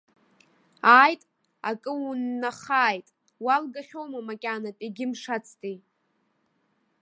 [0.93, 1.21] Ааит,
[1.69, 3.07] акы уннахааит,
[3.45, 5.77] уалагахьоума макьанатә, егьымшацтеи!